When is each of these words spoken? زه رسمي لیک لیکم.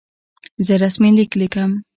زه 0.65 0.73
رسمي 0.83 1.09
لیک 1.17 1.31
لیکم. 1.39 1.71